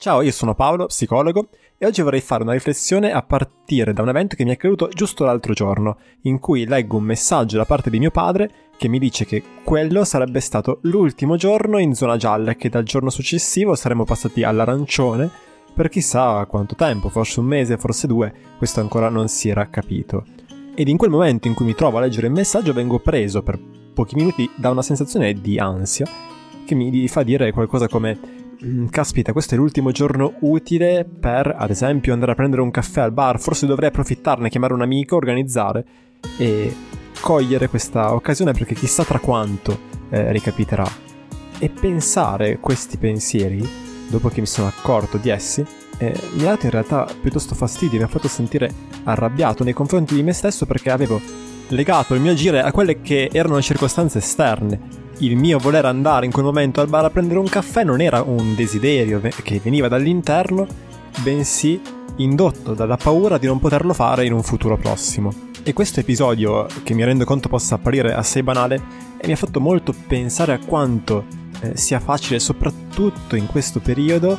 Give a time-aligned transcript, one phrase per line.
[0.00, 4.08] Ciao, io sono Paolo, psicologo, e oggi vorrei fare una riflessione a partire da un
[4.08, 7.90] evento che mi è accaduto giusto l'altro giorno, in cui leggo un messaggio da parte
[7.90, 12.52] di mio padre che mi dice che quello sarebbe stato l'ultimo giorno in zona gialla
[12.52, 15.30] e che dal giorno successivo saremmo passati all'arancione
[15.74, 20.24] per chissà quanto tempo, forse un mese, forse due, questo ancora non si era capito.
[20.74, 23.60] Ed in quel momento in cui mi trovo a leggere il messaggio vengo preso per
[23.92, 26.06] pochi minuti da una sensazione di ansia
[26.64, 28.39] che mi fa dire qualcosa come
[28.90, 33.12] caspita, questo è l'ultimo giorno utile per, ad esempio, andare a prendere un caffè al
[33.12, 35.84] bar, forse dovrei approfittarne, chiamare un amico, organizzare
[36.36, 36.74] e
[37.20, 39.78] cogliere questa occasione perché chissà tra quanto
[40.10, 40.86] eh, ricapiterà.
[41.58, 43.66] E pensare questi pensieri,
[44.08, 45.64] dopo che mi sono accorto di essi,
[45.98, 48.72] eh, mi ha dato in realtà piuttosto fastidio, mi ha fatto sentire
[49.04, 51.20] arrabbiato nei confronti di me stesso perché avevo
[51.68, 56.32] legato il mio agire a quelle che erano circostanze esterne il mio voler andare in
[56.32, 60.66] quel momento al bar a prendere un caffè non era un desiderio che veniva dall'interno,
[61.22, 61.80] bensì
[62.16, 65.32] indotto dalla paura di non poterlo fare in un futuro prossimo.
[65.62, 68.82] E questo episodio, che mi rendo conto possa apparire assai banale,
[69.24, 71.26] mi ha fatto molto pensare a quanto
[71.60, 74.38] eh, sia facile, soprattutto in questo periodo,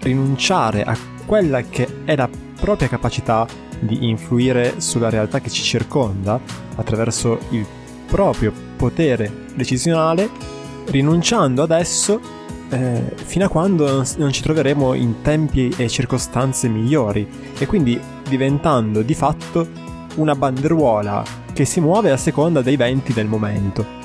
[0.00, 2.28] rinunciare a quella che è la
[2.60, 3.46] propria capacità
[3.80, 6.40] di influire sulla realtà che ci circonda
[6.76, 7.66] attraverso il
[8.06, 10.28] proprio potere decisionale,
[10.86, 12.20] rinunciando adesso
[12.68, 19.02] eh, fino a quando non ci troveremo in tempi e circostanze migliori e quindi diventando
[19.02, 19.68] di fatto
[20.16, 21.22] una banderuola
[21.52, 24.00] che si muove a seconda dei venti del momento.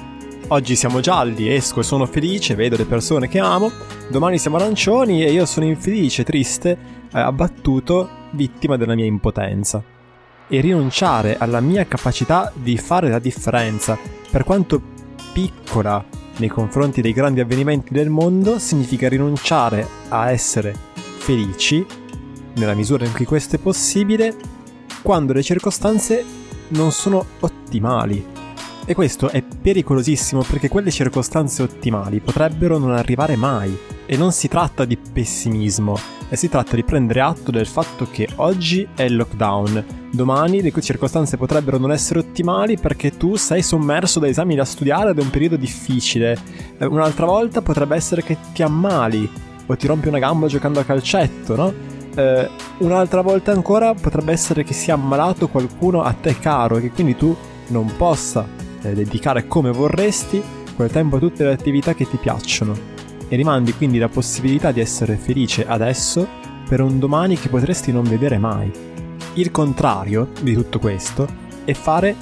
[0.50, 3.72] Oggi siamo gialli, esco e sono felice, vedo le persone che amo,
[4.10, 6.78] domani siamo arancioni e io sono infelice, triste,
[7.12, 9.82] eh, abbattuto, vittima della mia impotenza
[10.50, 13.98] e rinunciare alla mia capacità di fare la differenza,
[14.30, 14.82] per quanto
[15.34, 16.04] piccola
[16.38, 20.76] nei confronti dei grandi avvenimenti del mondo, significa rinunciare a essere
[21.18, 21.86] felici,
[22.56, 24.36] nella misura in cui questo è possibile,
[25.02, 26.24] quando le circostanze
[26.70, 28.26] non sono ottimali.
[28.86, 33.78] E questo è pericolosissimo perché quelle circostanze ottimali potrebbero non arrivare mai.
[34.10, 36.00] E non si tratta di pessimismo,
[36.32, 41.36] si tratta di prendere atto del fatto che oggi è il lockdown, domani le circostanze
[41.36, 45.30] potrebbero non essere ottimali perché tu sei sommerso da esami da studiare ed è un
[45.30, 46.38] periodo difficile.
[46.78, 49.30] Eh, un'altra volta potrebbe essere che ti ammali
[49.66, 51.74] o ti rompi una gamba giocando a calcetto, no?
[52.16, 56.92] Eh, un'altra volta ancora potrebbe essere che sia ammalato qualcuno a te caro e che
[56.92, 57.36] quindi tu
[57.68, 58.48] non possa
[58.82, 60.42] eh, dedicare come vorresti
[60.78, 62.97] quel tempo a tutte le attività che ti piacciono
[63.30, 66.28] e rimandi quindi la possibilità di essere felice adesso
[66.68, 68.72] per un domani che potresti non vedere mai.
[69.34, 71.28] Il contrario di tutto questo
[71.64, 72.16] è fare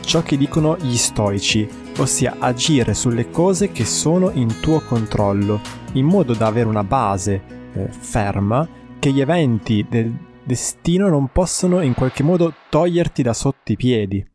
[0.00, 5.60] ciò che dicono gli stoici, ossia agire sulle cose che sono in tuo controllo,
[5.92, 7.42] in modo da avere una base
[7.72, 8.66] eh, ferma
[8.98, 14.26] che gli eventi del destino non possono in qualche modo toglierti da sotto i piedi.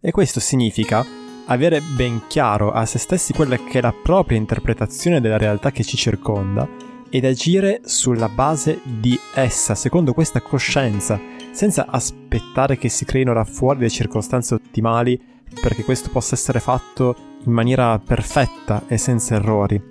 [0.00, 1.06] E questo significa
[1.50, 5.82] avere ben chiaro a se stessi quella che è la propria interpretazione della realtà che
[5.82, 6.68] ci circonda
[7.08, 13.44] ed agire sulla base di essa, secondo questa coscienza, senza aspettare che si creino là
[13.44, 15.20] fuori le circostanze ottimali
[15.60, 19.82] perché questo possa essere fatto in maniera perfetta e senza errori.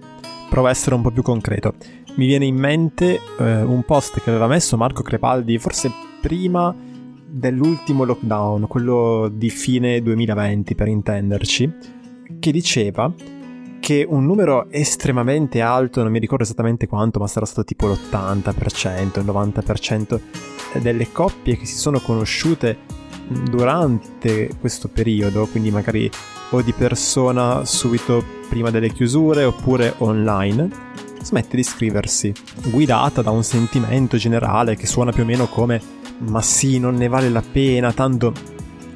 [0.49, 1.73] Provo a essere un po' più concreto.
[2.15, 5.91] Mi viene in mente eh, un post che aveva messo Marco Crepaldi forse
[6.21, 6.73] prima
[7.29, 11.71] dell'ultimo lockdown, quello di fine 2020 per intenderci,
[12.39, 13.11] che diceva
[13.79, 19.19] che un numero estremamente alto, non mi ricordo esattamente quanto, ma sarà stato tipo l'80%,
[19.19, 20.19] il 90%
[20.81, 22.77] delle coppie che si sono conosciute
[23.27, 26.09] durante questo periodo, quindi magari
[26.51, 30.69] o di persona subito prima delle chiusure oppure online,
[31.21, 32.33] smette di iscriversi,
[32.69, 37.07] guidata da un sentimento generale che suona più o meno come ma sì, non ne
[37.07, 38.33] vale la pena, tanto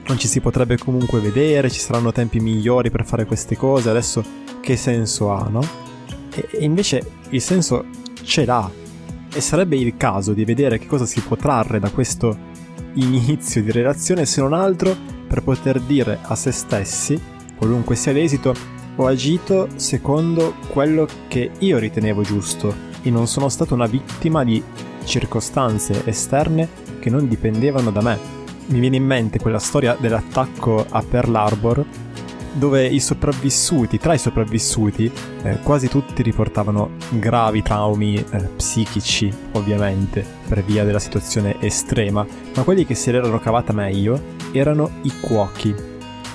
[0.05, 4.23] non ci si potrebbe comunque vedere, ci saranno tempi migliori per fare queste cose, adesso
[4.59, 5.65] che senso ha, no?
[6.33, 7.85] E, invece il senso
[8.23, 8.69] ce l'ha
[9.33, 12.51] e sarebbe il caso di vedere che cosa si può trarre da questo
[12.95, 14.95] inizio di relazione se non altro
[15.27, 17.19] per poter dire a se stessi,
[17.55, 18.53] qualunque sia l'esito,
[18.95, 24.61] ho agito secondo quello che io ritenevo giusto e non sono stato una vittima di
[25.03, 28.17] circostanze esterne che non dipendevano da me.
[28.67, 31.85] Mi viene in mente quella storia dell'attacco a Pearl Harbor
[32.53, 35.11] dove i sopravvissuti, tra i sopravvissuti,
[35.41, 42.63] eh, quasi tutti riportavano gravi traumi eh, psichici, ovviamente, per via della situazione estrema, ma
[42.63, 44.21] quelli che se l'erano cavata meglio
[44.53, 45.75] erano i cuochi.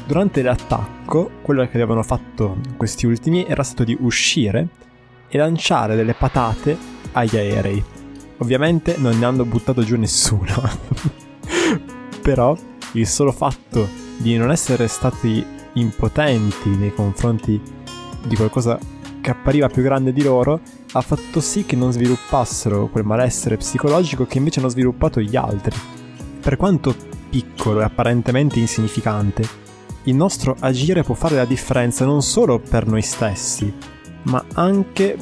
[0.06, 4.66] Durante l'attacco, quello che avevano fatto questi ultimi era stato di uscire
[5.28, 6.76] e lanciare delle patate
[7.12, 7.96] agli aerei
[8.38, 10.54] Ovviamente non ne hanno buttato giù nessuno.
[12.22, 12.56] Però
[12.92, 15.44] il solo fatto di non essere stati
[15.74, 17.60] impotenti nei confronti
[18.26, 18.78] di qualcosa
[19.20, 20.60] che appariva più grande di loro
[20.92, 25.76] ha fatto sì che non sviluppassero quel malessere psicologico che invece hanno sviluppato gli altri.
[26.40, 26.94] Per quanto
[27.28, 29.66] piccolo e apparentemente insignificante,
[30.04, 33.72] il nostro agire può fare la differenza non solo per noi stessi,
[34.22, 35.16] ma anche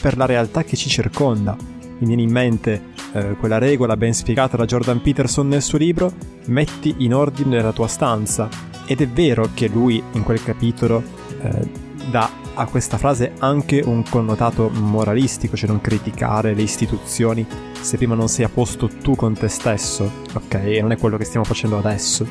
[0.00, 1.56] per la realtà che ci circonda.
[2.00, 2.82] Mi viene in mente
[3.12, 6.10] eh, quella regola ben spiegata da Jordan Peterson nel suo libro
[6.46, 8.48] Metti in ordine la tua stanza.
[8.86, 11.02] Ed è vero che lui in quel capitolo
[11.42, 11.70] eh,
[12.10, 17.46] dà a questa frase anche un connotato moralistico, cioè non criticare le istituzioni
[17.80, 20.54] se prima non sei a posto tu con te stesso, ok?
[20.54, 22.26] E non è quello che stiamo facendo adesso.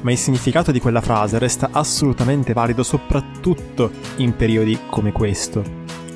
[0.00, 5.62] Ma il significato di quella frase resta assolutamente valido soprattutto in periodi come questo.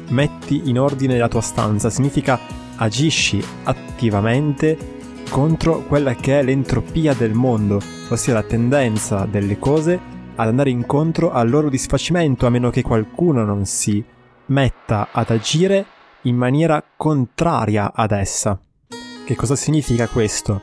[0.09, 2.39] Metti in ordine la tua stanza significa
[2.81, 4.99] agisci attivamente
[5.29, 9.99] contro quella che è l'entropia del mondo, ossia la tendenza delle cose
[10.35, 14.03] ad andare incontro al loro disfacimento a meno che qualcuno non si
[14.47, 15.85] metta ad agire
[16.23, 18.59] in maniera contraria ad essa.
[19.25, 20.63] Che cosa significa questo?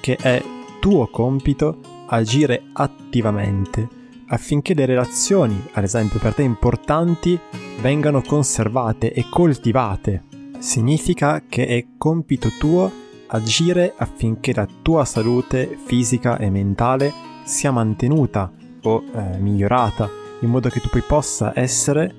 [0.00, 0.42] Che è
[0.80, 7.38] tuo compito agire attivamente affinché le relazioni, ad esempio per te importanti,
[7.80, 10.35] vengano conservate e coltivate.
[10.66, 12.90] Significa che è compito tuo
[13.28, 17.12] agire affinché la tua salute fisica e mentale
[17.44, 18.52] sia mantenuta
[18.82, 20.10] o eh, migliorata,
[20.40, 22.12] in modo che tu poi possa essere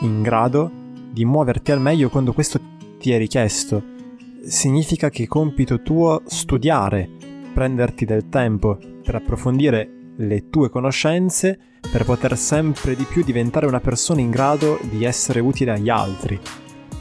[0.00, 0.70] in grado
[1.10, 2.58] di muoverti al meglio quando questo
[2.98, 3.82] ti è richiesto.
[4.42, 7.10] Significa che è compito tuo studiare,
[7.52, 11.58] prenderti del tempo per approfondire le tue conoscenze
[11.92, 16.40] per poter sempre di più diventare una persona in grado di essere utile agli altri.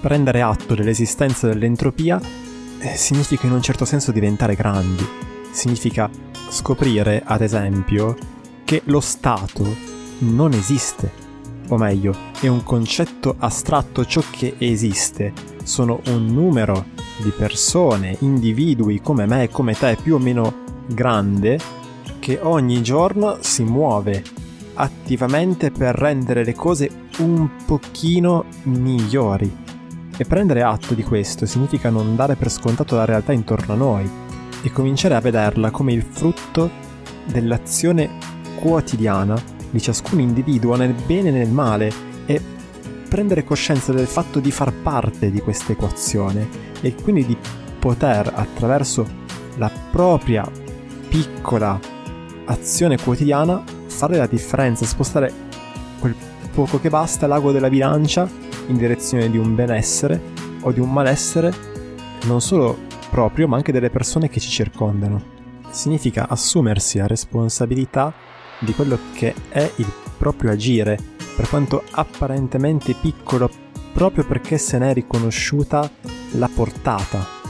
[0.02, 2.20] Prendere atto dell'esistenza dell'entropia
[2.80, 5.08] eh, significa in un certo senso diventare grandi.
[5.52, 6.10] Significa
[6.50, 8.18] scoprire, ad esempio,
[8.66, 9.64] che lo Stato
[10.20, 11.12] non esiste.
[11.68, 15.34] O meglio, è un concetto astratto, ciò che esiste
[15.64, 16.86] sono un numero
[17.22, 21.60] di persone, individui come me come te, più o meno grande,
[22.18, 24.24] che ogni giorno si muove
[24.74, 26.90] attivamente per rendere le cose
[27.20, 29.70] un pochino migliori.
[30.18, 34.10] E prendere atto di questo significa non dare per scontato la realtà intorno a noi
[34.62, 36.70] e cominciare a vederla come il frutto
[37.26, 38.10] dell'azione
[38.60, 41.92] quotidiana di ciascun individuo nel bene e nel male
[42.26, 42.42] e
[43.08, 46.48] prendere coscienza del fatto di far parte di questa equazione
[46.82, 47.38] e quindi di
[47.80, 49.06] poter attraverso
[49.58, 50.50] la propria
[51.10, 51.80] piccola
[52.46, 55.32] azione quotidiana fare la differenza, spostare
[56.00, 56.16] quel
[56.54, 58.30] poco che basta l'ago della bilancia
[58.72, 60.20] in direzione di un benessere
[60.62, 61.54] o di un malessere
[62.26, 62.78] non solo
[63.10, 65.40] proprio ma anche delle persone che ci circondano.
[65.70, 68.14] Significa assumersi la responsabilità
[68.60, 70.98] di quello che è il proprio agire,
[71.36, 73.50] per quanto apparentemente piccolo,
[73.94, 75.90] proprio perché se ne è riconosciuta
[76.32, 77.41] la portata.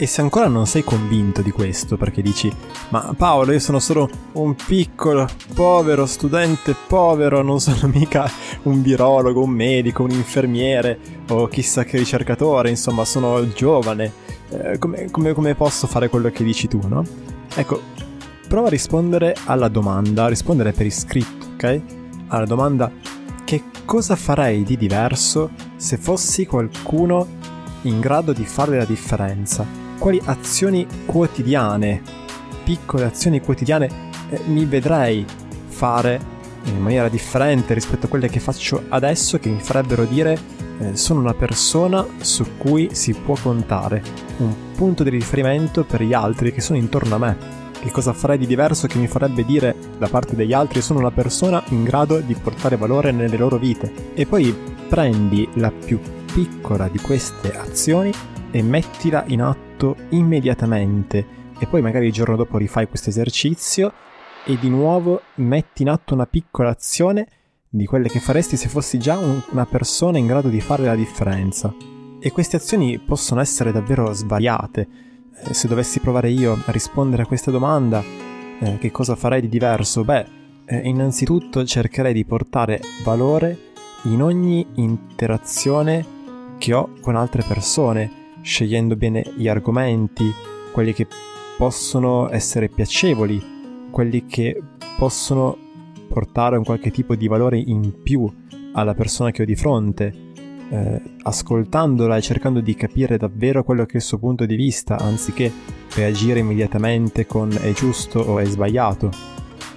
[0.00, 2.48] E se ancora non sei convinto di questo, perché dici,
[2.90, 8.30] ma Paolo, io sono solo un piccolo, povero studente povero, non sono mica
[8.62, 11.00] un virologo, un medico, un infermiere
[11.30, 14.12] o chissà che ricercatore, insomma, sono giovane,
[14.50, 17.04] eh, come, come, come posso fare quello che dici tu, no?
[17.56, 17.82] Ecco,
[18.46, 21.80] prova a rispondere alla domanda, a rispondere per iscritto, ok?
[22.28, 22.88] Alla domanda
[23.44, 27.26] che cosa farei di diverso se fossi qualcuno
[27.82, 29.77] in grado di fare la differenza?
[29.98, 32.00] Quali azioni quotidiane,
[32.62, 33.88] piccole azioni quotidiane
[34.30, 35.24] eh, mi vedrei
[35.66, 40.38] fare in maniera differente rispetto a quelle che faccio adesso che mi farebbero dire
[40.78, 44.02] eh, sono una persona su cui si può contare,
[44.38, 47.36] un punto di riferimento per gli altri che sono intorno a me.
[47.80, 51.10] Che cosa farei di diverso che mi farebbe dire da parte degli altri sono una
[51.10, 54.12] persona in grado di portare valore nelle loro vite?
[54.14, 54.56] E poi
[54.88, 55.98] prendi la più
[56.32, 58.12] piccola di queste azioni
[58.50, 59.67] e mettila in atto
[60.10, 63.92] immediatamente e poi magari il giorno dopo rifai questo esercizio
[64.44, 67.26] e di nuovo metti in atto una piccola azione
[67.68, 70.94] di quelle che faresti se fossi già un, una persona in grado di fare la
[70.94, 71.74] differenza.
[72.20, 74.88] E queste azioni possono essere davvero svariate,
[75.44, 78.02] eh, se dovessi provare io a rispondere a questa domanda,
[78.60, 80.02] eh, che cosa farei di diverso?
[80.02, 80.26] Beh,
[80.64, 83.66] eh, innanzitutto cercherei di portare valore
[84.04, 86.16] in ogni interazione
[86.58, 90.32] che ho con altre persone, scegliendo bene gli argomenti,
[90.72, 91.06] quelli che
[91.56, 94.60] possono essere piacevoli, quelli che
[94.96, 95.56] possono
[96.08, 98.30] portare un qualche tipo di valore in più
[98.72, 100.12] alla persona che ho di fronte,
[100.70, 104.98] eh, ascoltandola e cercando di capire davvero quello che è il suo punto di vista,
[104.98, 105.52] anziché
[105.94, 109.10] reagire immediatamente con è giusto o è sbagliato.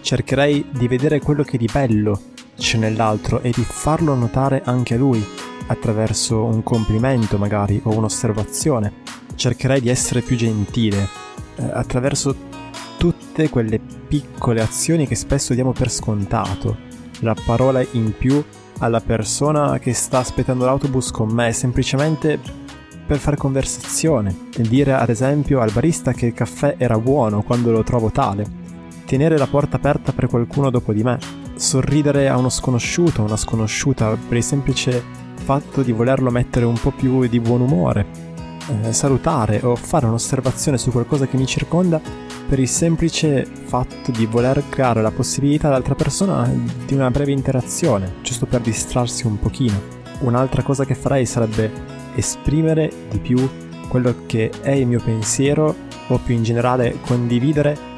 [0.01, 2.19] Cercherei di vedere quello che di bello
[2.55, 5.23] c'è nell'altro e di farlo notare anche a lui,
[5.67, 8.93] attraverso un complimento magari o un'osservazione.
[9.35, 11.07] Cercherei di essere più gentile,
[11.55, 12.35] eh, attraverso
[12.97, 16.77] tutte quelle piccole azioni che spesso diamo per scontato.
[17.21, 18.43] La parola in più
[18.79, 22.39] alla persona che sta aspettando l'autobus con me semplicemente
[23.05, 27.83] per fare conversazione dire ad esempio al barista che il caffè era buono quando lo
[27.83, 28.45] trovo tale,
[29.05, 31.19] tenere la porta aperta per qualcuno dopo di me,
[31.55, 35.03] sorridere a uno sconosciuto, una sconosciuta per il semplice
[35.41, 38.05] fatto di volerlo mettere un po' più di buon umore,
[38.83, 41.99] eh, salutare o fare un'osservazione su qualcosa che mi circonda
[42.47, 46.49] per il semplice fatto di voler creare la possibilità all'altra persona
[46.85, 49.99] di una breve interazione, giusto per distrarsi un pochino.
[50.19, 51.71] Un'altra cosa che farei sarebbe
[52.15, 53.37] esprimere di più
[53.87, 55.75] quello che è il mio pensiero
[56.07, 57.89] o più in generale condividere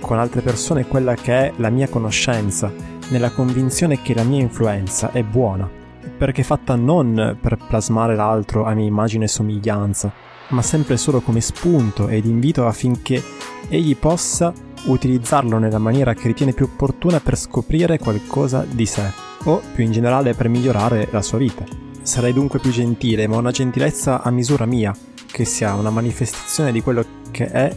[0.00, 2.72] con altre persone quella che è la mia conoscenza,
[3.10, 5.77] nella convinzione che la mia influenza è buona,
[6.08, 10.12] perché fatta non per plasmare l'altro a mia immagine e somiglianza,
[10.48, 13.22] ma sempre solo come spunto ed invito affinché
[13.68, 14.52] egli possa
[14.84, 19.10] utilizzarlo nella maniera che ritiene più opportuna per scoprire qualcosa di sé,
[19.44, 21.64] o più in generale per migliorare la sua vita.
[22.02, 24.94] Sarei dunque più gentile, ma una gentilezza a misura mia,
[25.26, 27.74] che sia una manifestazione di quello che è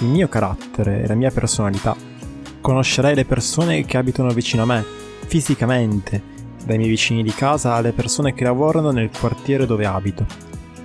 [0.00, 1.96] il mio carattere e la mia personalità.
[2.60, 4.84] Conoscerei le persone che abitano vicino a me,
[5.26, 6.30] fisicamente,
[6.64, 10.26] dai miei vicini di casa alle persone che lavorano nel quartiere dove abito.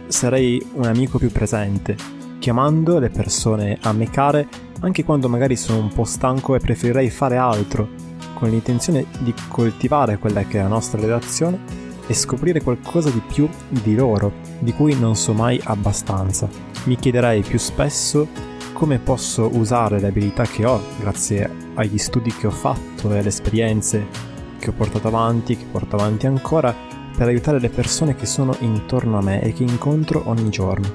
[0.08, 1.96] Sarei un amico più presente,
[2.40, 4.48] chiamando le persone a me care
[4.82, 7.90] anche quando magari sono un po' stanco e preferirei fare altro,
[8.36, 13.50] con l'intenzione di coltivare quella che è la nostra relazione e scoprire qualcosa di più
[13.70, 16.48] di loro, di cui non so mai abbastanza.
[16.84, 18.28] Mi chiederei più spesso
[18.74, 23.30] come posso usare le abilità che ho grazie agli studi che ho fatto e alle
[23.30, 26.74] esperienze che ho portato avanti, che porto avanti ancora,
[27.18, 30.88] per aiutare le persone che sono intorno a me e che incontro ogni giorno.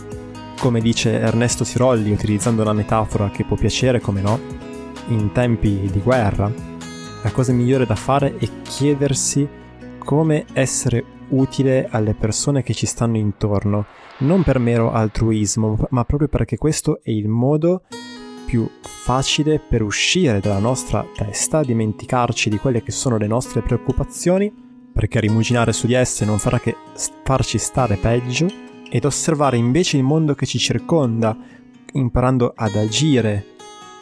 [0.59, 4.39] Come dice Ernesto Sirolli, utilizzando una metafora che può piacere, come no,
[5.09, 6.51] in tempi di guerra,
[7.23, 9.49] la cosa migliore da fare è chiedersi
[9.99, 13.87] come essere utile alle persone che ci stanno intorno,
[14.19, 17.83] non per mero altruismo, ma proprio perché questo è il modo
[18.47, 24.53] più facile per uscire dalla nostra testa, dimenticarci di quelle che sono le nostre preoccupazioni,
[24.93, 26.77] perché rimuginare su di esse non farà che
[27.25, 28.47] farci stare peggio,
[28.89, 31.37] ed osservare invece il mondo che ci circonda,
[31.93, 33.47] imparando ad agire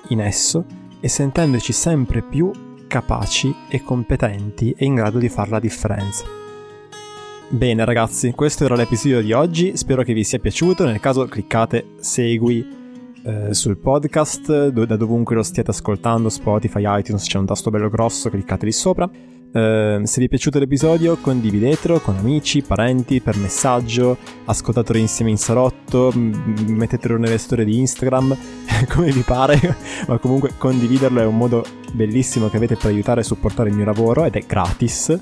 [0.09, 0.65] in esso
[0.99, 2.51] e sentendoci sempre più
[2.89, 6.25] capaci e competenti e in grado di fare la differenza.
[7.49, 11.95] Bene ragazzi, questo era l'episodio di oggi, spero che vi sia piaciuto, nel caso cliccate
[12.01, 12.80] segui
[13.23, 18.31] eh, sul podcast, da dovunque lo stiate ascoltando, Spotify, iTunes, c'è un tasto bello grosso,
[18.31, 19.11] cliccate lì sopra.
[19.53, 25.39] Uh, se vi è piaciuto l'episodio condividetelo con amici, parenti, per messaggio, ascoltatelo insieme in
[25.39, 28.37] salotto, mettetelo nelle storie di Instagram,
[28.95, 29.59] come vi pare,
[30.07, 33.87] ma comunque condividerlo è un modo bellissimo che avete per aiutare e supportare il mio
[33.87, 35.19] lavoro ed è gratis.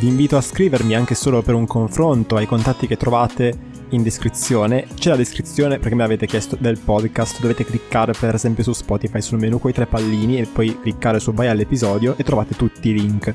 [0.00, 4.86] Vi invito a scrivermi anche solo per un confronto ai contatti che trovate in descrizione.
[4.94, 9.20] C'è la descrizione perché mi avete chiesto del podcast, dovete cliccare per esempio su Spotify
[9.20, 12.88] sul menu con i tre pallini e poi cliccare su vai all'episodio e trovate tutti
[12.88, 13.34] i link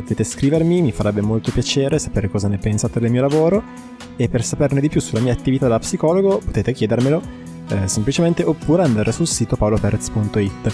[0.00, 3.62] potete scrivermi, mi farebbe molto piacere sapere cosa ne pensate del mio lavoro
[4.16, 7.20] e per saperne di più sulla mia attività da psicologo potete chiedermelo
[7.68, 10.72] eh, semplicemente oppure andare sul sito paoloperez.it.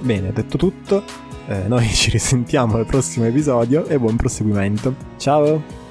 [0.00, 1.02] Bene, detto tutto,
[1.48, 4.94] eh, noi ci risentiamo al prossimo episodio e buon proseguimento.
[5.16, 5.83] Ciao!